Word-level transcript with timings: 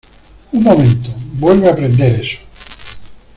¡Un 0.51 0.63
momento!¡ 0.63 1.09
vuelve 1.37 1.69
a 1.69 1.75
prender 1.75 2.21
eso! 2.23 2.39